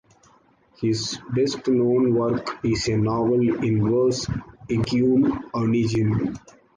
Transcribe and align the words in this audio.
His 0.79 1.19
best-known 1.31 2.15
work 2.15 2.65
is 2.65 2.87
a 2.87 2.97
novel 2.97 3.39
in 3.43 3.87
verse, 3.87 4.25
"Eugene 4.67 5.27
Onegin". 5.53 6.39